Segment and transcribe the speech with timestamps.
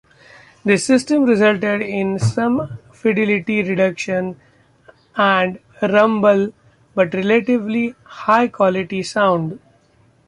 [0.65, 4.35] This system resulted in some fidelity reduction
[5.15, 6.53] and rumble,
[6.95, 9.59] but relatively high quality sound.